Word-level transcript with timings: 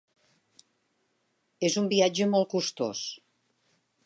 És 1.69 1.77
un 1.83 1.93
viatge 1.93 2.31
molt 2.33 2.51
costós. 2.57 3.07